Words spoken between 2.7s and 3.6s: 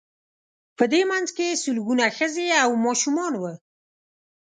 ماشومان وو.